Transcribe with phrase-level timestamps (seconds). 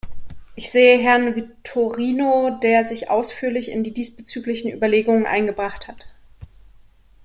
[0.55, 6.07] Ich sehe Herrn Vitorino, der sich ausführlich in die diesbezüglichen Überlegungen eingebracht hat.